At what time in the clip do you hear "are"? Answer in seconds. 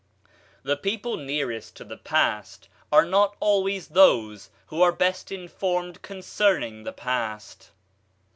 2.91-3.05, 4.81-4.91